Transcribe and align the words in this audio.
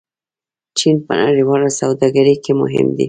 چین 0.77 0.95
په 1.05 1.13
نړیواله 1.23 1.69
سوداګرۍ 1.79 2.35
کې 2.43 2.51
مهم 2.61 2.87
دی. 2.95 2.99